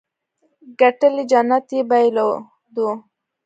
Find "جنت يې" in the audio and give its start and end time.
1.31-1.81